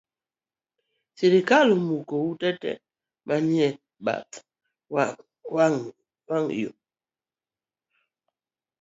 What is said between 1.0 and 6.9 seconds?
Sirikal omuko ute tee mane nitie e bath wang’ayo